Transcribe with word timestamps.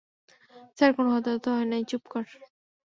Sir, 0.77 0.91
কোন 0.97 1.05
হতাহত 1.13 1.45
হয় 1.47 1.67
নাই-- 1.71 1.87
চুপ 1.89 2.03
কর! 2.11 2.23